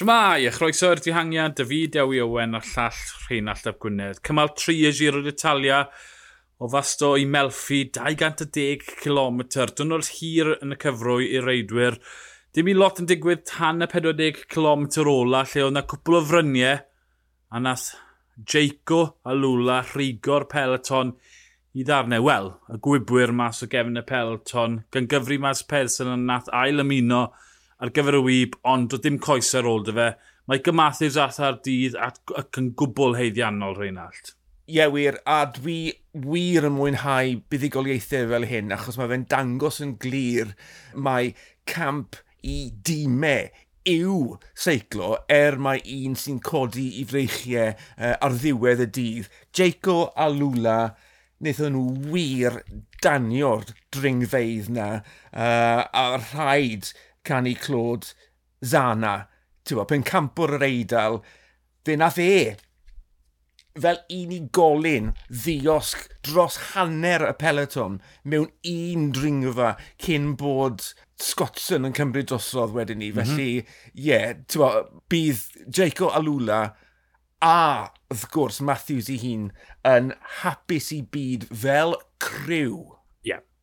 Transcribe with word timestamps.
Shmai, 0.00 0.46
a 0.46 0.48
e, 0.48 0.50
chroeso 0.54 0.88
i'r 0.94 1.00
dihangiad, 1.04 1.58
David 1.58 1.96
Ewi 2.00 2.22
Owen 2.24 2.56
a'r 2.56 2.64
llall 2.64 3.00
rhain 3.26 3.50
allaf 3.52 3.74
Gwynedd. 3.82 4.22
Cymal 4.24 4.48
3 4.56 4.86
y 4.88 4.92
Giro 4.96 5.18
d'Italia 5.20 5.80
o 6.56 6.70
fasto 6.72 7.10
i 7.20 7.26
Melfi, 7.28 7.82
210 7.92 8.86
km. 9.02 9.42
Dwrnod 9.76 10.08
hir 10.14 10.54
yn 10.54 10.72
y 10.72 10.78
cyfrwy 10.80 11.26
i'r 11.34 11.44
reidwyr. 11.50 11.98
Dim 12.56 12.70
i 12.72 12.76
lot 12.78 13.02
yn 13.02 13.10
digwydd 13.10 13.44
tan 13.50 13.84
y 13.84 13.90
40 13.92 14.40
km 14.54 14.86
ola, 15.02 15.44
lle 15.44 15.66
oedd 15.66 15.74
yna 15.74 15.84
cwpl 15.92 16.16
o 16.16 16.24
fryniau, 16.30 16.80
a 17.52 17.62
nath 17.66 17.90
Jeico 18.54 19.02
a 19.20 19.36
Lula 19.36 19.82
rhigo'r 19.90 20.48
peleton 20.48 21.12
i 21.76 21.84
ddarnau. 21.84 22.24
Wel, 22.30 22.50
y 22.72 22.80
gwybwyr 22.88 23.36
mas 23.36 23.60
o 23.60 23.68
gefn 23.68 24.00
y 24.00 24.06
peleton, 24.08 24.80
gan 24.88 25.12
gyfri 25.12 25.36
mas 25.44 25.60
Persson 25.60 26.14
yn 26.16 26.24
nath 26.32 26.48
ail 26.64 26.86
ymuno 26.86 27.26
ar 27.80 27.92
gyfer 27.96 28.18
y 28.18 28.24
wyb, 28.26 28.58
ond 28.68 28.90
doedd 28.92 29.06
dim 29.06 29.16
coes 29.22 29.54
ar 29.58 29.68
ôl 29.68 29.86
dy 29.86 29.96
fe. 29.96 30.10
Mae 30.50 30.62
gymathu'r 30.66 31.16
at 31.24 31.40
ar 31.46 31.58
dydd 31.64 31.96
ac 32.00 32.60
yn 32.60 32.72
gwbl 32.78 33.16
heiddiannol 33.18 33.78
Reinald. 33.78 34.34
Ie, 34.70 34.76
yeah, 34.78 34.90
wir. 34.92 35.18
A 35.26 35.44
dwi 35.50 35.92
wir 36.14 36.68
yn 36.68 36.76
mwynhau 36.76 37.40
buddigoliaethau 37.50 38.28
fel 38.30 38.46
hyn, 38.50 38.74
achos 38.74 38.98
mae 39.00 39.10
fe'n 39.10 39.26
dangos 39.30 39.80
yn 39.82 39.96
glir 40.02 40.52
mae 40.94 41.32
camp 41.70 42.20
i 42.46 42.70
dîmau 42.86 43.50
yw 43.90 44.36
seiclo 44.54 45.14
er 45.32 45.56
mae 45.58 45.80
un 46.04 46.16
sy'n 46.18 46.40
codi 46.44 46.86
i 47.00 47.04
freichiau 47.08 47.72
uh, 47.72 48.14
ar 48.20 48.36
ddiwedd 48.36 48.84
y 48.84 48.88
dydd. 48.96 49.30
Jaco 49.56 49.98
a 50.14 50.28
Lula 50.30 50.80
wnaethon 51.40 51.72
nhw 51.72 52.12
wir 52.12 52.58
danio'r 53.00 53.64
dringfeidd 53.94 54.68
na 54.76 54.88
uh, 55.00 55.82
a 55.88 56.04
rhaid 56.20 56.90
canu 57.26 57.54
Clod 57.60 58.12
Zana. 58.64 59.28
Tewa, 59.64 59.86
pen 59.86 60.04
campwr 60.06 60.56
yr 60.58 60.66
eidl, 60.66 61.20
fe 61.84 61.96
nath 62.00 62.18
e 62.20 62.56
fel 63.80 64.00
unigolyn 64.10 65.12
ddiosg 65.30 66.08
dros 66.26 66.56
hanner 66.72 67.22
y 67.28 67.32
peleton 67.38 68.00
mewn 68.24 68.48
un 68.66 69.10
dringfa 69.14 69.74
cyn 70.02 70.34
bod 70.40 70.90
Scottson 71.20 71.86
yn 71.86 71.94
cymryd 71.96 72.30
drosodd 72.30 72.74
wedyn 72.74 73.00
ni. 73.00 73.10
Mm 73.12 73.18
-hmm. 73.18 73.34
Felly, 73.36 73.50
ie, 73.94 74.06
yeah, 74.08 74.36
tewa, 74.48 74.70
bydd 75.12 75.68
Jaco 75.68 76.08
Alula 76.16 76.62
a, 77.44 77.90
wrth 78.10 78.28
gwrs, 78.32 78.60
Matthews 78.64 79.10
i 79.12 79.18
hun 79.20 79.50
yn 79.86 80.14
hapus 80.40 80.90
i 80.96 81.02
byd 81.02 81.46
fel 81.52 81.96
criw 82.20 82.99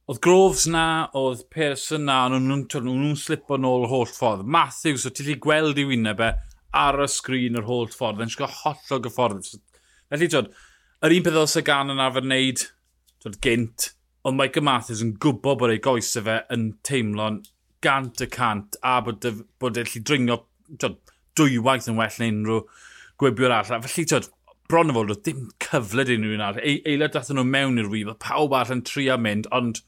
Oedd 0.08 0.22
Groves 0.24 0.62
na, 0.72 1.10
oedd 1.20 1.42
Pearson 1.52 2.06
na, 2.08 2.22
ond 2.30 2.46
nhw'n 2.48 2.62
nhw 2.72 2.94
nhw 2.96 3.16
slipo 3.20 3.58
nôl 3.60 3.82
yr 3.84 3.90
holl 3.92 4.08
ffordd. 4.08 4.46
Matthews, 4.56 5.04
o 5.04 5.10
ti'n 5.12 5.42
gweld 5.44 5.82
i 5.82 5.84
wyneb 5.90 6.22
e 6.24 6.30
ar 6.80 6.98
y 7.04 7.08
sgrin 7.12 7.60
yr 7.60 7.66
holl 7.68 7.90
ffordd, 7.92 8.22
yn 8.24 8.32
sigo 8.32 8.48
hollog 8.62 9.10
y 9.10 9.12
ffordd. 9.12 9.50
Felly, 10.08 10.30
tyd, 10.32 10.48
yr 11.04 11.16
un 11.18 11.26
peth 11.26 11.40
oedd 11.42 11.66
gan 11.68 11.92
yn 11.92 12.00
arfer 12.00 12.24
wneud, 12.24 12.64
tyd, 13.26 13.36
gynt, 13.44 13.90
ond 14.24 14.40
Michael 14.40 14.64
Matthews 14.70 15.02
yn 15.04 15.12
gwybod 15.26 15.60
bod 15.60 15.74
ei 15.74 15.82
goes 15.84 16.14
y 16.16 16.24
fe 16.30 16.38
yn 16.56 16.64
teimlo'n 16.88 17.42
gant 17.84 18.24
y 18.24 18.30
cant 18.32 18.80
a 18.88 18.96
bod, 19.04 19.28
bod 19.60 19.82
e'n 19.84 19.92
lli 19.92 20.04
dringo 20.08 20.40
tyd, 20.86 20.96
dwywaith 21.36 21.92
yn 21.92 22.00
well 22.00 22.18
na 22.24 22.32
unrhyw 22.32 22.62
gwybio'r 23.20 23.58
all. 23.58 23.84
Felly, 23.90 24.08
tyd, 24.14 24.32
bron 24.72 24.96
o 24.96 24.98
fod, 25.02 25.14
dim 25.28 25.50
cyfle 25.68 26.08
dyn 26.08 26.24
nhw'n 26.24 26.48
arall. 26.48 26.80
Eilad 26.88 27.20
dathyn 27.20 27.42
nhw 27.42 27.48
mewn 27.52 27.84
i'r 27.84 27.92
wyf, 27.92 28.16
pawb 28.24 28.56
arall 28.56 28.80
yn 28.80 28.88
trio 28.88 29.20
mynd, 29.20 29.52
ond 29.52 29.84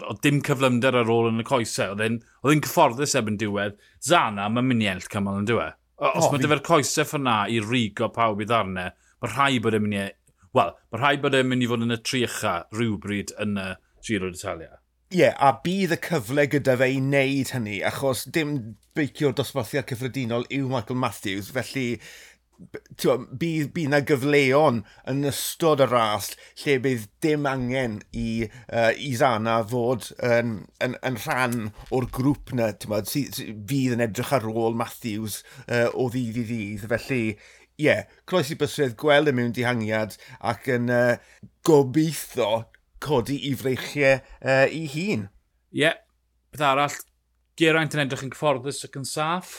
o 0.00 0.16
dim 0.24 0.40
cyflymder 0.46 0.96
ar 1.02 1.12
ôl 1.12 1.28
yn 1.30 1.42
y 1.42 1.46
coesau. 1.46 1.94
Oedd 1.94 2.04
e'n 2.06 2.64
cyfforddus 2.64 3.16
ebyn 3.20 3.38
diwedd. 3.40 3.78
Zana, 4.08 4.48
mae'n 4.48 4.68
mynd 4.70 4.86
i 4.86 4.90
enll 4.94 5.08
cymal 5.12 5.40
yn 5.42 5.48
diwedd. 5.50 5.78
Os 6.02 6.26
oh, 6.26 6.32
mae 6.32 6.42
dyfer 6.42 6.64
coesau 6.66 7.06
ffyna 7.06 7.36
i 7.52 7.60
rigo 7.62 8.08
pawb 8.14 8.40
i 8.42 8.46
ddarnau, 8.48 8.90
mae 9.22 9.34
rhai 9.34 9.60
bod 9.62 9.76
e'n 9.78 9.84
mynd 9.84 9.98
i... 9.98 10.04
E- 10.08 10.38
wel, 10.56 10.72
mae 10.90 11.00
rhai 11.00 11.16
bod 11.22 11.36
e'n 11.38 11.48
mynd 11.48 11.64
i 11.64 11.68
fod 11.70 11.84
yn 11.84 11.94
y 11.94 11.98
triecha 12.02 12.54
rhywbryd 12.74 13.34
yn 13.42 13.60
y 13.60 13.68
Giro 14.02 14.32
d'Italia. 14.32 14.78
Ie, 15.12 15.20
yeah, 15.20 15.36
a 15.44 15.52
bydd 15.62 15.92
y 15.92 15.98
cyfle 16.00 16.46
gyda 16.48 16.74
fe 16.80 16.88
i 16.94 16.98
wneud 16.98 17.52
hynny, 17.52 17.78
achos 17.84 18.24
dim 18.32 18.54
beicio'r 18.96 19.34
dosbarthiad 19.36 19.90
cyffredinol 19.90 20.46
yw 20.48 20.70
Michael 20.72 20.98
Matthews, 21.02 21.50
felly 21.52 21.86
bydd, 22.58 23.70
bydd 23.74 23.90
na 23.90 24.00
gyfleon 24.06 24.82
yn 25.10 25.24
ystod 25.28 25.82
y 25.82 25.86
ras 25.88 26.32
lle 26.62 26.76
bydd 26.84 27.06
dim 27.24 27.46
angen 27.48 27.98
i 28.16 28.26
uh, 28.46 28.92
i 28.94 29.12
Zana 29.18 29.58
fod 29.68 30.10
yn, 30.26 30.54
yn, 30.84 30.96
yn 31.06 31.18
rhan 31.24 31.56
o'r 31.94 32.08
grŵp 32.14 32.54
na, 32.58 32.70
bod, 32.88 33.10
sy, 33.10 33.24
sy, 33.34 33.48
fydd 33.68 33.96
yn 33.96 34.04
edrych 34.06 34.34
ar 34.36 34.46
ôl 34.50 34.78
Matthews 34.78 35.40
uh, 35.66 35.88
o 35.94 36.08
ddydd 36.12 36.42
i 36.42 36.46
ddydd. 36.50 36.86
Felly, 36.92 37.22
ie, 37.32 37.88
yeah, 37.88 38.04
croes 38.28 38.52
i 38.52 38.58
bysredd 38.60 38.98
gweld 39.00 39.32
y 39.32 39.36
mewn 39.36 39.54
dihangiad 39.56 40.18
ac 40.52 40.68
yn 40.76 40.92
uh, 40.92 41.16
gobeithio 41.66 42.66
codi 43.02 43.40
i 43.50 43.56
freichiau 43.58 44.20
uh, 44.20 44.68
i 44.68 44.84
hun. 44.92 45.26
Ie, 45.72 45.86
yeah. 45.86 45.98
beth 46.52 46.68
arall, 46.68 47.00
Geraint 47.58 47.92
yn 47.92 48.06
edrych 48.06 48.22
yn 48.24 48.32
cyfforddus 48.32 48.80
ac 48.86 48.94
yn 48.96 49.04
saff 49.08 49.58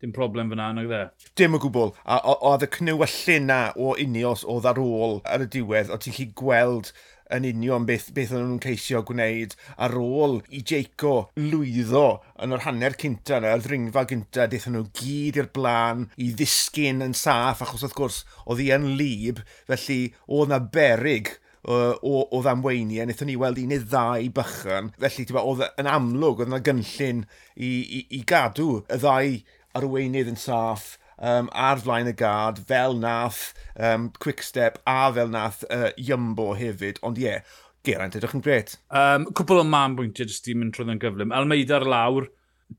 dim 0.00 0.12
problem 0.16 0.50
fyna, 0.52 0.70
nag 0.76 0.88
dde? 0.90 1.04
Dim 1.36 1.56
o 1.56 1.60
gwbl. 1.62 1.94
A 2.08 2.18
oedd 2.50 2.66
y 2.66 2.70
cnewyllun 2.78 3.48
na 3.50 3.60
o 3.76 3.94
unios 4.00 4.46
oedd 4.48 4.68
ar 4.70 4.80
ôl 4.80 5.18
ar 5.28 5.44
y 5.44 5.48
diwedd, 5.56 5.92
o 5.92 5.98
ti'n 6.00 6.16
chi 6.16 6.30
gweld 6.40 6.92
yn 7.30 7.46
union 7.46 7.84
beth, 7.86 8.08
beth 8.14 8.32
o'n 8.34 8.42
nhw'n 8.42 8.62
ceisio 8.64 9.02
gwneud 9.06 9.54
ar 9.84 9.94
ôl 10.00 10.40
i 10.50 10.62
Jeico 10.66 11.12
lwyddo 11.38 12.06
yn 12.42 12.56
yr 12.56 12.64
hanner 12.64 12.96
cynta 12.98 13.38
yna, 13.38 13.52
y 13.54 13.64
ddringfa 13.64 14.06
gynta, 14.10 14.48
deithon 14.50 14.78
nhw 14.78 14.88
gyd 14.98 15.38
i'r 15.38 15.50
blaen 15.54 16.08
i 16.18 16.32
ddisgyn 16.34 17.04
yn 17.06 17.14
saff, 17.16 17.62
achos 17.62 17.86
wrth 17.86 17.98
gwrs 18.00 18.24
oedd 18.46 18.64
hi 18.64 18.72
yn 18.74 18.90
lib, 18.98 19.44
felly 19.70 20.00
oedd 20.26 20.50
na 20.50 20.58
berig 20.74 21.36
o, 21.62 21.76
o 22.24 22.42
ddamweini 22.42 23.00
a 23.00 23.06
wnaethon 23.06 23.28
ni 23.30 23.38
weld 23.40 23.60
un 23.60 23.72
neu 23.74 23.84
ddau 23.84 24.28
bychan. 24.40 24.90
Felly, 24.98 25.26
ti'n 25.28 25.40
oedd 25.44 25.64
yn 25.70 25.90
amlwg, 25.90 26.42
oedd 26.42 26.50
yna 26.50 26.62
gynllun 26.66 27.24
i, 27.54 27.70
i, 27.70 28.04
i 28.18 28.22
gadw 28.28 28.80
y 28.80 29.00
ddau 29.00 29.34
arweinydd 29.78 30.30
yn 30.32 30.38
saff, 30.40 30.96
um, 31.20 31.50
ar 31.52 31.80
flaen 31.82 32.10
y 32.10 32.14
gad, 32.16 32.62
fel 32.68 32.96
nath 32.98 33.50
um, 33.76 34.10
Quickstep 34.22 34.80
a 34.88 35.12
fel 35.14 35.32
nath 35.32 35.62
uh, 35.70 35.90
Jumbo 36.00 36.52
hefyd. 36.58 37.00
Ond 37.06 37.20
ie, 37.20 37.28
yeah, 37.28 37.56
Geraint, 37.86 38.16
edrych 38.16 38.36
yn 38.36 38.44
gret. 38.44 38.74
Um, 38.92 39.24
cwpl 39.32 39.62
o 39.62 39.64
man 39.64 39.96
bwyntiau 39.96 40.28
jyst 40.28 40.50
i 40.52 40.56
mynd 40.58 40.74
trwy'n 40.76 41.00
gyflym. 41.00 41.32
Almeida 41.32 41.78
ar 41.78 41.86
lawr, 41.88 42.28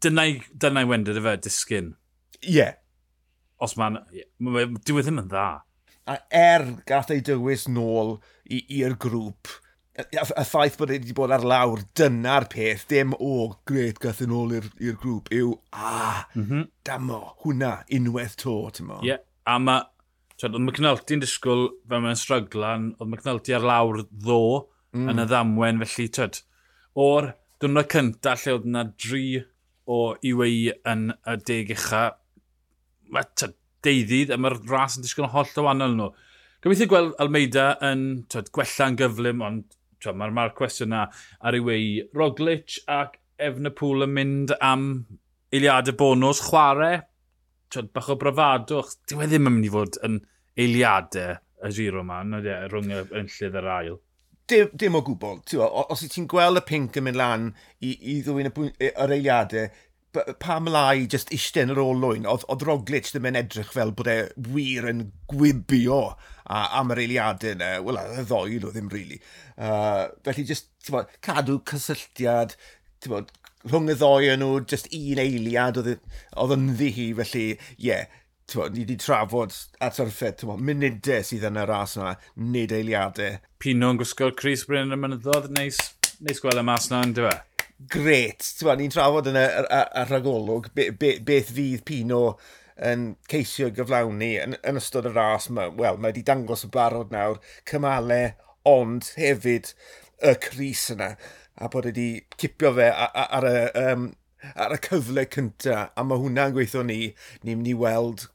dyna'i 0.03 0.37
dyna 0.61 0.85
wendid 0.89 1.17
y 1.17 1.25
fe, 1.25 1.35
disgyn. 1.47 1.95
Ie. 2.43 2.53
Yeah. 2.59 2.77
Os 3.61 3.75
ma'n... 3.77 3.99
Yeah, 4.13 4.29
Dyw 4.85 5.01
e 5.01 5.05
ddim 5.05 5.21
yn 5.23 5.31
dda. 5.31 5.49
A 6.09 6.17
er 6.33 6.65
gath 6.89 7.11
ei 7.13 7.21
dywys 7.25 7.67
nôl 7.69 8.15
i'r 8.49 8.97
grŵp, 9.01 9.49
y 9.99 10.43
ffaith 10.47 10.77
bod 10.79 10.91
e 10.93 10.97
wedi 10.97 11.13
bod 11.15 11.33
ar 11.35 11.43
lawr, 11.43 11.81
dyna'r 11.99 12.45
peth, 12.51 12.85
dim 12.87 13.11
o 13.17 13.31
oh, 13.43 13.55
gret 13.67 13.99
gath 13.99 14.21
e 14.23 14.27
yn 14.27 14.35
ôl 14.35 14.53
i'r 14.55 14.97
grŵp, 15.01 15.31
yw, 15.35 15.51
ah, 15.75 16.21
mm 16.35 16.45
-hmm. 16.45 16.67
damo, 16.87 17.19
hwnna, 17.43 17.73
unwaith 17.97 18.37
to, 18.39 18.55
ti'n 18.71 18.87
mo. 18.87 19.01
Ie, 19.03 19.11
yeah, 19.11 19.23
a 19.51 19.57
mae, 19.59 19.83
oedd 20.41 20.55
McNulty'n 20.61 21.23
disgwyl 21.23 21.67
fe 21.91 21.99
mae'n 21.99 22.19
stryglan, 22.19 22.85
oedd 22.99 23.11
McNulty 23.11 23.55
ar 23.57 23.67
lawr 23.67 24.05
ddo 24.07 24.39
mm. 24.95 25.11
yn 25.11 25.23
y 25.25 25.27
ddamwen, 25.27 25.83
felly, 25.83 26.07
tyd, 26.19 26.39
o'r 27.07 27.33
dwrnod 27.61 27.91
cynta 27.91 28.37
lle 28.39 28.55
oedd 28.55 28.71
yna 28.71 28.85
dri 28.95 29.25
o 29.91 29.99
UAE 30.15 30.77
yn 30.87 31.09
y 31.11 31.37
deg 31.51 31.75
ucha, 31.75 32.05
mae, 33.11 33.27
tyd, 33.35 33.59
deuddyd, 33.83 34.31
a 34.31 34.39
mae'r 34.39 34.55
ras 34.71 34.95
yn 34.95 35.03
disgwyl 35.03 35.27
yn 35.27 35.35
holl 35.35 35.53
o 35.57 35.67
wahanol 35.67 35.99
nhw. 35.99 36.09
Gobeithio 36.63 36.87
gweld 36.87 37.13
Almeida 37.19 37.73
yn 37.83 38.07
tyd, 38.31 38.53
gwella'n 38.55 38.97
gyflym, 38.99 39.43
ond 39.43 39.77
Mae'r 40.09 40.33
ma 40.35 40.47
cwestiwn 40.57 40.93
na 40.93 41.05
ar 41.41 41.57
ei 41.57 41.65
wei. 41.65 41.85
Roglic 42.17 42.79
ac 42.89 43.19
Efnapŵl 43.41 44.05
yn 44.05 44.13
mynd 44.15 44.55
am 44.61 44.89
eiliadau 45.53 45.97
bonus, 45.97 46.41
chwarae, 46.45 47.01
Twyd, 47.71 47.87
bach 47.95 48.09
o 48.11 48.17
brafadwch. 48.19 48.97
Dyw 49.07 49.23
e 49.23 49.27
ddim 49.31 49.47
yn 49.47 49.55
mynd 49.55 49.67
i 49.69 49.73
fod 49.73 49.97
yn 50.07 50.17
eiliadau 50.59 51.37
y 51.61 51.71
giro 51.77 52.01
yma, 52.01 52.21
no, 52.27 52.41
yeah, 52.43 52.65
rhwng 52.69 52.91
y 52.91 53.03
enllydd 53.21 53.57
yr 53.61 53.69
ail. 53.75 53.99
Dim, 54.49 54.71
dim 54.75 54.97
o 54.97 55.01
gwbl. 55.05 55.39
Os 55.93 56.03
i 56.03 56.09
ti'n 56.11 56.27
gweld 56.31 56.59
y 56.59 56.63
pink 56.67 56.97
yn 56.99 57.05
mynd 57.07 57.19
lan 57.19 57.47
i, 57.79 57.93
i 57.93 58.17
ddwy'n 58.25 58.49
e, 58.49 58.89
yr 58.91 59.15
eiliadau, 59.15 59.69
pa 60.11 60.57
mlai 60.59 61.07
just 61.11 61.31
eistedd 61.31 61.69
yn 61.69 61.75
yr 61.75 61.81
olwyn, 61.83 62.27
oedd, 62.27 62.43
oedd 62.51 62.65
Roglic 62.67 63.07
ddim 63.11 63.29
yn 63.29 63.39
edrych 63.39 63.71
fel 63.75 63.93
bod 63.95 64.09
e 64.11 64.17
wir 64.51 64.87
yn 64.91 65.05
gwibio 65.31 66.01
a, 66.11 66.65
am 66.79 66.91
yr 66.95 67.03
eiliadau 67.05 67.55
yna. 67.55 67.69
Wel, 67.85 67.99
y 68.01 68.25
ddoi 68.27 68.57
nhw 68.57 68.73
ddim 68.73 68.91
rili. 68.91 69.19
Really. 69.21 69.21
Uh, 69.61 70.09
felly, 70.25 70.43
just, 70.47 70.71
bod, 70.89 71.11
cadw 71.23 71.59
cysylltiad, 71.69 72.55
bod, 73.07 73.31
rhwng 73.67 73.91
y 73.93 73.95
ddoi 73.99 74.31
yn 74.33 74.43
nhw, 74.43 74.63
just 74.67 74.89
un 74.95 75.21
eiliad 75.21 75.79
oedd, 75.79 75.93
oedd 76.35 76.55
yn 76.57 76.71
ddi 76.73 76.89
hi, 76.97 77.07
felly, 77.21 77.45
ie, 77.77 77.91
yeah, 77.91 78.17
ni 78.51 78.81
wedi 78.81 78.97
trafod 78.99 79.53
at 79.79 79.99
arffed, 80.03 80.43
bod, 80.47 80.63
munudau 80.65 81.23
sydd 81.23 81.45
yn 81.47 81.61
y 81.61 81.67
ras 81.69 81.95
yna, 81.99 82.17
nid 82.51 82.73
eiliadau. 82.75 83.39
Pino'n 83.63 84.01
gwisgo'r 84.01 84.35
Chris 84.35 84.65
Bryn 84.67 84.89
yn 84.89 84.97
y 84.97 84.99
mynyddodd, 85.05 85.51
neis, 85.55 85.79
neis 86.19 86.43
gweld 86.43 86.59
y 86.59 86.65
mas 86.67 86.89
yna, 86.91 87.05
yn 87.07 87.15
dyfa? 87.21 87.37
gret. 87.89 88.45
Ni'n 88.77 88.93
trafod 88.93 89.29
yn 89.31 89.39
y, 89.39 89.45
y, 89.63 89.81
y 90.01 90.05
rhagolwg 90.09 90.71
be, 90.77 90.89
be, 90.91 91.15
beth 91.25 91.53
fydd 91.55 91.85
Pino 91.87 92.21
yn 92.81 93.11
ceisio 93.29 93.69
gyflawni 93.75 94.33
yn, 94.41 94.55
yn 94.67 94.79
ystod 94.81 95.09
y 95.09 95.13
ras. 95.15 95.49
Wel, 95.51 95.97
mae 95.97 96.11
wedi 96.11 96.25
dangos 96.27 96.65
y 96.67 96.71
barod 96.73 97.13
nawr 97.13 97.41
cymalau, 97.69 98.33
ond 98.67 99.13
hefyd 99.17 99.73
y 100.21 100.35
Cris 100.41 100.89
yna 100.93 101.15
a 101.61 101.69
bod 101.69 101.85
wedi 101.89 102.23
cipio 102.39 102.71
fe 102.77 102.89
ar 102.93 103.47
y, 103.47 103.55
um, 103.83 104.07
ar 104.55 104.75
y 104.75 104.79
cyfle 104.81 105.25
cynta 105.33 105.87
a 105.93 106.05
mae 106.05 106.21
hwnna'n 106.21 106.55
gweithio 106.55 106.83
ni, 106.85 107.11
ni'n 107.43 107.59
mynd 107.59 107.71
i 107.71 107.75
weld 107.77 108.27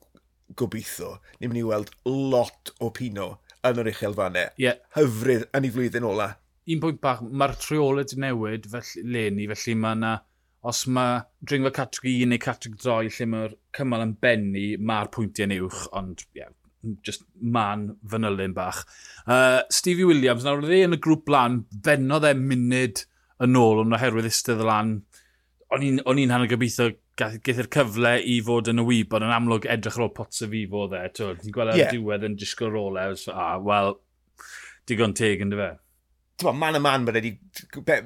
gobeithio, 0.59 1.17
ni'n 1.41 1.51
mynd 1.51 1.63
i 1.63 1.67
weld 1.67 1.93
lot 2.07 2.75
o 2.79 2.93
Pino 2.95 3.37
yn 3.67 3.83
yr 3.83 3.91
uchelfannau. 3.91 4.53
Yeah. 4.63 4.79
Hyfryd 4.95 5.49
yn 5.57 5.67
ei 5.67 5.75
flwyddyn 5.75 6.07
ola 6.07 6.35
un 6.73 6.83
pwynt 6.83 7.03
bach, 7.03 7.23
mae'r 7.23 7.55
treola 7.63 8.03
wedi 8.03 8.21
newid 8.23 8.69
felly, 8.73 9.05
leni, 9.15 9.47
felly 9.53 9.77
mae 9.79 9.99
yna, 9.99 10.13
os 10.67 10.83
mae 10.91 11.21
dringfa 11.47 11.73
categori 11.81 12.15
1 12.25 12.33
neu 12.33 12.43
categori 12.43 12.83
2 12.83 13.11
lle 13.17 13.29
mae'r 13.33 13.59
cymal 13.79 14.07
yn 14.07 14.15
benni, 14.23 14.69
mae'r 14.91 15.13
pwyntiau'n 15.15 15.55
uwch, 15.61 15.85
ond 15.99 16.25
yeah, 16.35 16.51
just 17.07 17.25
man 17.41 17.89
fanylun 18.11 18.55
bach. 18.57 18.83
Uh, 19.27 19.63
Stevie 19.71 20.09
Williams, 20.09 20.47
nawr 20.47 20.65
oedd 20.65 20.75
e 20.75 20.83
yn 20.89 20.99
y 20.99 21.01
grŵp 21.03 21.27
blan, 21.29 21.63
fennodd 21.87 22.27
e 22.27 22.35
munud 22.41 23.07
yn 23.47 23.59
ôl 23.61 23.83
ond 23.85 23.97
oherwydd 23.97 24.29
eistedd 24.31 24.63
y 24.65 24.67
lan. 24.67 24.97
O'n 25.75 25.83
i'n 25.87 26.33
hanner 26.33 26.51
gobeithio 26.51 26.93
gaeth 27.17 27.49
i'r 27.63 27.71
cyfle 27.73 28.13
i 28.29 28.37
fod 28.45 28.71
yn 28.73 28.83
y 28.83 28.87
wyb, 28.87 29.15
ond 29.17 29.27
yn 29.27 29.35
amlwg 29.35 29.67
edrych 29.73 29.97
ar 29.99 30.07
ôl 30.07 30.15
pots 30.17 30.45
y 30.45 30.51
fi 30.53 30.67
fod 30.73 30.95
e. 30.99 31.03
Ti'n 31.17 31.55
gweld 31.55 31.73
e 31.73 31.75
ar 31.75 31.83
yeah. 31.85 31.95
diwedd 31.95 32.27
yn 32.29 32.37
disgwyl 32.41 32.75
rolau, 32.75 33.17
e, 33.17 33.33
a 33.33 33.47
ah, 33.47 33.57
wel, 33.63 33.97
digon 34.89 35.17
teg 35.17 35.43
yn 35.45 35.53
dy 35.53 35.61
fe. 35.63 35.73
Dwi'n 36.41 36.59
man 36.61 36.77
a 36.77 36.81
man 36.85 37.07
mae 37.07 37.17
wedi 37.17 37.37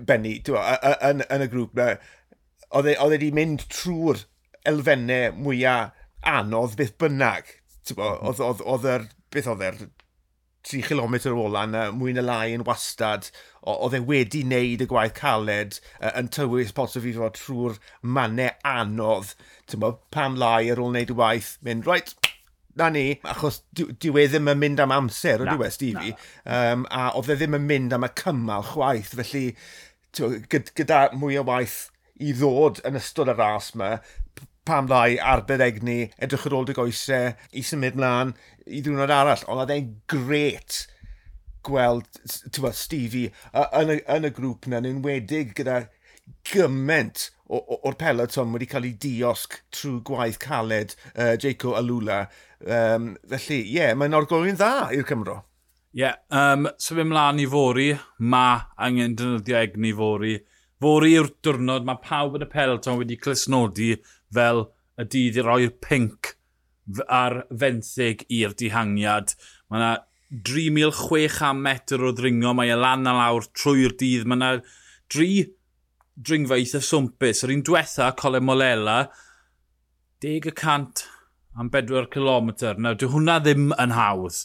benni 0.06 0.37
yn, 0.47 1.25
yn 1.27 1.47
y 1.47 1.49
grŵp 1.50 1.79
na. 1.79 1.94
Oedd 2.79 2.93
e 2.93 2.99
wedi 3.00 3.32
mynd 3.35 3.65
trwy'r 3.73 4.23
elfennau 4.71 5.32
mwyaf 5.38 5.97
anodd 6.27 6.77
beth 6.79 6.97
bynnag. 7.00 7.56
Oedd 7.97 8.43
mhm. 8.44 8.87
yr, 8.93 9.09
beth 9.35 9.50
oedd 9.50 9.67
yr 9.67 9.81
3 10.69 10.82
km 10.85 11.15
ola 11.41 11.65
na 11.67 11.87
mwy 11.97 12.12
na 12.12 12.23
lai 12.25 12.53
yn 12.53 12.65
wastad, 12.69 13.31
oedd 13.65 13.97
e 13.97 14.00
wedi 14.11 14.43
wneud 14.44 14.85
y 14.85 14.88
gwaith 14.91 15.15
caled 15.17 15.79
yn 16.11 16.29
tywys 16.37 16.75
pot 16.77 16.99
i 17.00 17.15
fod 17.17 17.38
trwy'r 17.38 17.79
mannau 18.03 18.53
anodd. 18.69 19.32
Tyma, 19.73 19.94
pam 20.12 20.37
lai 20.41 20.69
ar 20.71 20.82
ôl 20.82 20.93
wneud 20.93 21.15
y 21.15 21.17
waith, 21.17 21.55
mynd, 21.65 21.88
right, 21.88 22.12
na 22.78 22.88
ni, 22.94 23.05
achos 23.26 23.61
dyw 23.75 24.19
e 24.20 24.26
ddim 24.31 24.50
yn 24.52 24.61
mynd 24.61 24.82
am 24.84 24.94
amser, 24.94 25.43
ydyw 25.44 25.64
e, 25.67 25.70
Stevie? 25.75 26.14
Um, 26.44 26.87
a 26.94 27.11
oedd 27.19 27.32
e 27.34 27.38
ddim 27.40 27.56
yn 27.58 27.67
mynd 27.69 27.96
am 27.96 28.06
y 28.06 28.12
cymal 28.20 28.67
chwaith, 28.70 29.14
felly 29.19 29.46
gyda 30.78 31.08
mwy 31.19 31.38
o 31.40 31.46
waith 31.46 31.81
i 32.20 32.34
ddod 32.37 32.82
yn 32.87 32.99
ystod 33.00 33.31
y 33.32 33.37
ras 33.37 33.72
yma, 33.75 33.94
pam 34.69 34.88
ddau 34.90 35.17
arbed 35.32 35.62
egni, 35.64 36.00
edrych 36.22 36.46
ar 36.49 36.56
ôl 36.58 36.67
dy 36.69 36.76
goesau, 36.76 37.34
i 37.56 37.62
symud 37.67 37.99
mlaen, 37.99 38.34
i 38.67 38.82
ddiwrnod 38.84 39.12
arall. 39.14 39.46
Ond 39.50 39.64
oedd 39.64 39.75
e'n 39.75 39.94
gret 40.11 40.84
gweld 41.67 42.20
bod, 42.61 42.76
Stevie 42.76 43.31
yn 43.52 43.96
y, 43.96 43.99
yn 44.14 44.28
y 44.28 44.32
grŵp 44.37 44.69
yna, 44.69 44.82
yn 44.82 44.93
enwedig 44.94 45.55
gyda 45.58 45.82
gyment 46.52 47.29
o'r 47.50 47.97
peloton 47.99 48.52
wedi 48.55 48.69
cael 48.70 48.87
ei 48.87 48.97
diosg 49.02 49.56
trwy 49.75 49.99
gwaith 50.06 50.38
caled 50.43 50.94
uh, 51.17 51.35
Jaco 51.35 51.75
Alula. 51.79 52.23
Um, 52.61 53.14
felly, 53.26 53.62
ie, 53.64 53.79
yeah, 53.79 53.94
mae'n 53.99 54.14
orgolyn 54.14 54.58
dda 54.58 54.91
i'r 54.94 55.06
Cymro. 55.08 55.41
Ie, 55.91 56.05
yeah, 56.05 56.19
um, 56.31 56.69
so 56.79 56.94
fe 56.94 57.02
mlaen 57.06 57.41
i 57.43 57.47
fori, 57.50 57.88
mae 58.23 58.61
angen 58.87 59.17
dynyddio 59.19 59.58
egni 59.58 59.91
fori. 59.99 60.37
Fori 60.81 61.17
yw'r 61.17 61.32
diwrnod 61.44 61.88
mae 61.88 61.99
pawb 62.05 62.38
yn 62.38 62.47
y 62.47 62.50
peloton 62.53 63.00
wedi 63.00 63.19
clisnodi 63.20 63.96
fel 64.35 64.69
y 65.00 65.08
dydd 65.11 65.41
i 65.41 65.44
roi'r 65.44 65.75
pink 65.82 66.37
ar 67.11 67.43
fenthyg 67.50 68.23
i'r 68.38 68.55
dihangiad. 68.62 69.35
Mae 69.70 69.82
yna 69.82 69.91
3,600 70.46 71.58
metr 71.58 72.06
o 72.06 72.12
ddringo, 72.14 72.55
mae 72.55 72.70
e 72.70 72.79
lan 72.79 73.11
a 73.11 73.17
lawr 73.17 73.50
trwy'r 73.58 73.96
dydd. 73.99 74.29
Mae 74.31 74.38
yna 74.38 74.53
3 75.11 75.49
dringfa 76.17 76.59
eitha 76.59 76.81
swmpus. 76.85 77.45
Yr 77.45 77.55
un 77.55 77.65
diwetha, 77.67 78.11
Cole 78.19 78.41
Molela, 78.43 78.99
10 80.25 80.51
y 80.51 80.55
cant 80.57 81.05
am 81.59 81.71
4 81.71 82.09
km. 82.12 82.51
Nawr, 82.79 82.99
dy 82.99 83.09
hwnna 83.11 83.39
ddim 83.45 83.71
yn 83.81 83.95
hawdd. 83.97 84.45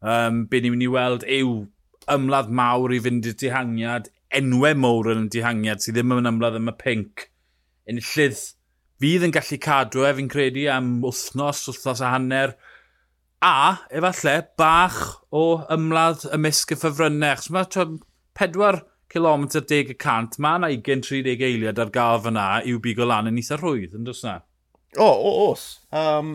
Um, 0.00 0.46
be 0.48 0.62
ni'n 0.62 0.74
mynd 0.74 0.86
i 0.86 0.88
weld 0.90 1.26
yw 1.28 1.52
ymladd 2.10 2.48
mawr 2.56 2.94
i 2.96 3.00
fynd 3.04 3.28
i'r 3.28 3.36
dihangiad, 3.38 4.08
enwau 4.34 4.76
mowr 4.78 5.10
yn 5.12 5.26
y 5.26 5.34
dihangiad 5.34 5.84
sydd 5.84 5.98
ddim 5.98 6.16
yn 6.16 6.30
ymladd 6.30 6.58
am 6.58 6.72
y 6.72 6.76
pink. 6.80 7.26
Enillydd 7.90 8.40
fydd 9.00 9.26
yn 9.26 9.34
gallu 9.34 9.58
cadw 9.62 10.06
e, 10.06 10.12
fi'n 10.16 10.30
credu, 10.32 10.66
am 10.72 10.98
wythnos, 11.04 11.66
wythnos 11.68 12.02
a 12.04 12.14
hanner. 12.14 12.54
A, 13.44 13.80
efallai, 13.96 14.40
bach 14.60 15.00
o 15.32 15.62
ymladd 15.72 16.26
ymysg 16.36 16.74
y 16.74 16.80
ffefrynnau. 16.80 17.36
Achos 17.36 17.52
mae 17.54 18.00
pedwar 18.36 18.82
km 19.10 19.48
10 19.50 19.94
y 19.94 19.96
cant, 19.98 20.38
mae 20.38 20.60
yna 20.60 20.70
20-30 20.76 21.44
eiliad 21.48 21.82
ar 21.82 21.90
gael 21.94 22.22
fyna 22.26 22.46
i'w 22.66 22.80
bigo 22.82 23.08
lan 23.08 23.30
yn 23.30 23.40
eitha 23.40 23.58
rhwydd, 23.58 23.96
yn 23.98 24.06
dros 24.06 24.22
na? 24.26 24.38
O, 24.98 25.06
o, 25.06 25.32
os. 25.50 25.66
Um, 25.94 26.32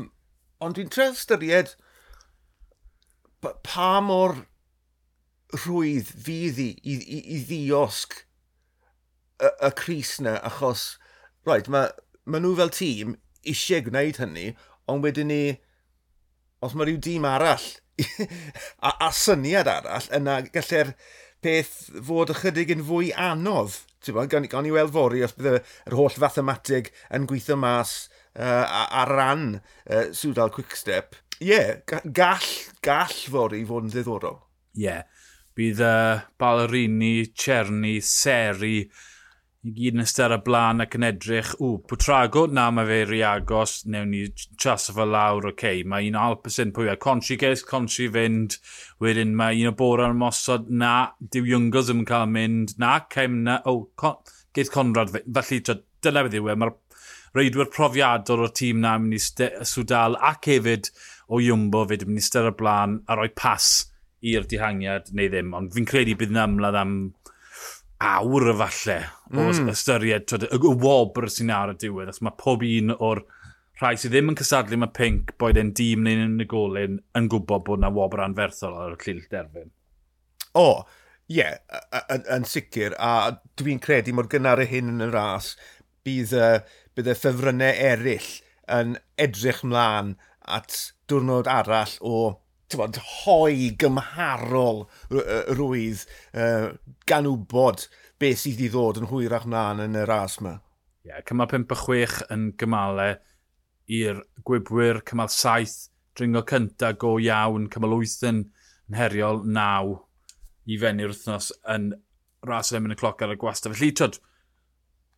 ond 0.63 0.77
dwi'n 0.77 0.91
tref 0.91 1.19
ystyried 1.19 1.75
pa 3.63 3.99
mor 4.01 4.37
rhwydd 5.55 6.09
fydd 6.25 6.59
i, 6.59 6.71
i, 6.81 6.95
i, 6.99 7.19
i 7.35 7.41
ddiosg 7.47 8.17
y, 9.39 9.49
y 9.49 9.71
Cris 9.77 10.17
na, 10.23 10.39
achos, 10.49 10.95
right, 11.47 11.69
mae 11.71 11.91
ma 12.25 12.41
nhw 12.41 12.55
fel 12.57 12.73
tîm 12.73 13.15
eisiau 13.45 13.85
gwneud 13.85 14.19
hynny, 14.21 14.47
ond 14.89 15.05
wedyn 15.05 15.29
ni, 15.29 15.41
os 16.65 16.73
mae 16.73 16.89
rhyw 16.89 17.01
dîm 17.05 17.27
arall 17.29 17.67
a, 18.87 18.91
a 18.91 19.11
syniad 19.15 19.69
arall 19.71 20.09
yna 20.17 20.39
gallai'r 20.49 20.95
peth 21.43 21.89
fod 22.05 22.33
ychydig 22.33 22.73
yn 22.75 22.85
fwy 22.87 23.11
anodd. 23.15 23.81
Gan, 24.05 24.45
gan 24.51 24.67
i 24.69 24.73
weld 24.73 24.93
fori 24.93 25.23
os 25.25 25.33
bydde 25.33 25.63
yr 25.89 25.95
holl 25.97 26.13
fathematig 26.13 26.91
yn 27.09 27.25
gweithio 27.29 27.57
mas 27.57 27.95
uh, 28.37 28.65
ar 29.01 29.09
ran 29.09 29.47
uh, 29.57 30.11
Swdal 30.13 30.53
Quickstep. 30.53 31.17
Ie, 31.41 31.49
yeah, 31.49 32.01
gall, 32.05 32.51
gall 32.85 33.17
fori 33.33 33.63
fod 33.67 33.87
yn 33.87 33.95
ddiddorol. 33.95 34.37
Ie, 34.77 34.85
yeah. 34.85 35.01
bydd 35.57 35.81
uh, 35.83 36.21
Balerini, 36.39 37.31
Cerny, 37.33 37.97
Seri, 38.03 38.85
i 39.65 39.71
gyd 39.73 39.95
yn 39.97 40.03
ystod 40.03 40.33
y 40.35 40.37
blaen 40.45 40.83
ac 40.83 40.93
yn 40.97 41.07
edrych, 41.07 41.55
ww, 41.57 41.79
Pwtrago, 41.89 42.45
na 42.53 42.67
mae 42.73 42.85
fe 42.85 42.99
ri 43.09 43.21
agos, 43.25 43.79
newn 43.89 44.11
ni 44.13 44.21
chas 44.61 44.91
fo 44.93 45.07
lawr, 45.09 45.49
oce, 45.49 45.55
okay. 45.55 45.83
mae 45.89 46.05
un 46.11 46.19
Alpesyn 46.21 46.73
pwy 46.75 46.91
a 46.91 46.95
Consi 47.01 47.39
ges, 47.41 47.65
Consi 47.65 48.05
fynd, 48.13 48.59
wedyn 49.01 49.33
mae 49.37 49.57
un 49.63 49.71
o 49.71 49.75
bora 49.79 50.11
yn 50.11 50.21
mosod, 50.21 50.69
na, 50.69 50.93
diw 51.33 51.49
Iwngos 51.55 51.89
yn 51.93 52.05
cael 52.05 52.29
mynd, 52.29 52.75
na, 52.81 52.99
caim 53.09 53.41
na, 53.47 53.57
o, 53.65 53.73
oh, 53.73 53.89
con, 53.97 54.21
geith 54.53 54.69
Conrad, 54.73 55.15
felly, 55.15 55.61
dyna 56.05 56.25
beth 56.25 56.37
yw 56.37 56.51
e, 56.53 56.57
mae'r 56.61 56.75
reidwyr 57.35 57.73
profiadol 57.73 58.45
o'r 58.45 58.53
tîm 58.55 58.79
na 58.83 58.95
mynd 59.01 59.17
i 59.17 59.21
Swdal 59.67 60.15
ac 60.21 60.47
hefyd 60.51 60.91
o 61.27 61.41
Iwmbo 61.41 61.83
fyd 61.89 62.05
yn 62.05 62.13
mynd 62.13 62.21
i 62.21 62.25
styr 62.29 62.51
y 62.51 62.55
blaen 62.55 62.99
a 63.09 63.17
rhoi 63.17 63.31
pas 63.35 63.69
i'r 64.25 64.45
dihangiad 64.49 65.11
neu 65.17 65.29
ddim, 65.31 65.53
ond 65.57 65.73
fi'n 65.73 65.87
credu 65.89 66.15
bydd 66.19 66.33
yn 66.33 66.43
ymladd 66.45 66.77
am 66.79 66.93
awr 68.03 68.49
efalle 68.51 68.97
o 69.31 69.45
mm. 69.47 69.69
ystyried 69.71 70.27
twyd, 70.29 70.47
y 70.51 70.73
wobr 70.83 71.29
sy'n 71.31 71.53
ar 71.55 71.73
y 71.73 71.77
diwedd. 71.79 72.11
Os 72.11 72.21
mae 72.25 72.35
pob 72.39 72.65
un 72.67 72.93
o'r 72.95 73.23
rhai 73.79 73.95
sydd 73.99 74.13
ddim 74.15 74.31
yn 74.31 74.37
cysadlu 74.39 74.79
mae 74.79 74.93
Pink, 74.95 75.33
boed 75.41 75.59
e'n 75.59 75.73
dîm 75.75 76.05
neu'n 76.05 76.27
unigolyn, 76.27 76.99
yn 77.17 77.31
gwybod 77.31 77.65
bod 77.67 77.81
yna 77.81 77.91
wobr 77.95 78.23
anferthol 78.25 78.77
ar 78.79 78.95
y 78.95 78.99
llill 79.03 79.25
derfyn. 79.31 79.71
O, 80.55 80.63
oh, 80.63 80.85
ie, 81.27 81.41
yeah, 81.41 82.21
yn 82.35 82.47
sicr. 82.47 82.95
A 82.99 83.35
dwi'n 83.59 83.81
credu 83.83 84.15
mor 84.15 84.29
gynnar 84.31 84.63
y 84.63 84.69
hyn 84.71 84.93
yn 84.93 85.07
y 85.07 85.09
ras, 85.11 85.53
bydd 86.07 86.35
y, 86.37 86.49
bydd 86.95 87.11
y 87.11 87.17
ffefrynnau 87.19 87.83
eraill 87.89 88.31
yn 88.71 88.95
edrych 89.21 89.63
mlaen 89.67 90.15
at 90.45 90.77
diwrnod 91.09 91.49
arall 91.51 91.97
o 92.05 92.15
bod, 92.73 92.97
hoi 93.21 93.69
gymharol 93.79 94.85
rwydd 95.11 96.05
uh, 96.33 96.73
gan 97.05 97.29
wybod 97.29 97.85
beth 98.21 98.41
sydd 98.41 98.63
i 98.65 98.69
ddod 98.73 99.01
yn 99.01 99.09
hwyrach 99.11 99.45
mlaen 99.49 99.83
yn 99.85 99.99
y 99.99 100.05
ras 100.09 100.39
yma. 100.41 100.57
Ie, 101.05 101.11
yeah, 101.11 101.21
cymal 101.27 101.51
5 101.51 101.75
a 101.75 101.77
6 101.83 102.23
yn 102.33 102.47
gymalau 102.57 103.19
i'r 103.99 104.23
gwybwyr, 104.47 105.03
cymal 105.05 105.29
7, 105.29 105.91
dringo 106.17 106.41
cynta 106.49 106.93
go 106.97 107.15
iawn, 107.21 107.69
cymal 107.73 107.93
8 107.99 108.29
yn, 108.31 108.41
yn 108.89 108.97
heriol 108.97 109.43
9 109.45 109.99
i 110.65 110.79
fenu'r 110.81 111.13
wythnos 111.13 111.51
yn 111.75 111.91
ras 112.45 112.71
yn 112.73 112.93
y 112.93 112.97
cloc 112.97 113.21
ar 113.21 113.35
y 113.35 113.37
gwasta. 113.41 113.69
Felly, 113.73 113.91
twyd, 113.93 114.17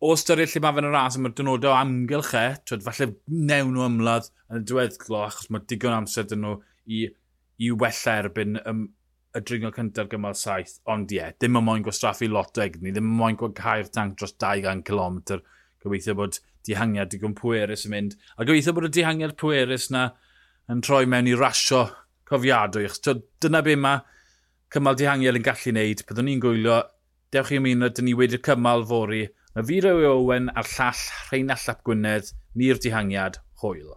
o 0.04 0.12
styried 0.18 0.52
lle 0.52 0.62
mae 0.64 0.76
fe'n 0.76 0.88
y 0.88 0.92
ras 0.92 1.16
yma'r 1.18 1.34
dynodau 1.38 1.72
o 1.72 1.78
amgylch 1.78 2.34
e, 2.38 2.44
twyd, 2.68 2.84
falle 2.84 3.08
newn 3.32 3.72
nhw 3.74 3.86
ymladd 3.88 4.28
yn 4.50 4.60
y 4.60 4.66
diweddglo, 4.68 5.24
achos 5.24 5.48
mae 5.52 5.64
digon 5.70 5.96
amser 5.96 6.28
dyn 6.28 6.44
nhw 6.44 6.58
i 6.88 7.06
i 7.58 7.70
wella 7.74 8.16
erbyn 8.22 8.58
y, 8.60 8.74
y 9.38 9.42
dringo 9.44 9.70
cyntaf 9.74 10.10
gymal 10.12 10.36
saith, 10.38 10.78
ond 10.90 11.12
ie, 11.12 11.18
yeah, 11.20 11.34
ddim 11.36 11.58
yn 11.60 11.66
moyn 11.66 11.86
gwastraffu 11.86 12.28
lot 12.30 12.58
o 12.58 12.64
egni, 12.64 12.92
ddim 12.94 13.08
yn 13.10 13.18
moyn 13.20 13.38
gwaghau'r 13.40 13.90
tank 13.94 14.18
dros 14.18 14.36
200 14.38 14.84
km, 14.88 15.40
gobeithio 15.84 16.16
bod 16.18 16.38
dihangiad 16.66 17.10
digon 17.12 17.36
pwerus 17.38 17.86
yn 17.88 17.94
mynd, 17.94 18.18
a 18.36 18.46
gobeithio 18.46 18.74
bod 18.76 18.88
y 18.88 18.92
dihangiad 18.98 19.34
pwerus 19.40 19.88
na 19.94 20.10
yn 20.70 20.82
troi 20.84 21.04
mewn 21.10 21.30
i 21.30 21.34
rasio 21.38 21.86
cofiadwy, 22.28 22.86
achos 22.88 23.22
dyna 23.42 23.62
be 23.64 23.76
mae 23.80 24.02
cymal 24.74 24.98
dihangiad 25.00 25.38
yn 25.38 25.46
gallu 25.46 25.72
wneud, 25.72 26.04
byddwn 26.08 26.28
ni'n 26.28 26.42
gwylio, 26.44 26.80
dewch 27.34 27.52
i 27.54 27.60
ymuno, 27.60 27.88
dyn 27.92 28.08
ni 28.08 28.16
wedi'r 28.16 28.44
cymal 28.44 28.84
fori, 28.88 29.22
mae 29.54 29.68
fi 29.68 29.80
Rewi 29.84 30.06
Owen 30.08 30.52
a'r 30.54 30.68
llall 30.74 31.06
Rheinald 31.30 31.64
Llap 31.64 31.82
Gwynedd, 31.88 32.34
ni'r 32.58 32.80
dihangiad, 32.84 33.40
hwyl. 33.62 33.96